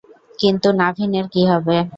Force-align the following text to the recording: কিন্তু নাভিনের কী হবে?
কিন্তু 0.39 0.67
নাভিনের 0.79 1.25
কী 1.33 1.41
হবে? 1.51 1.77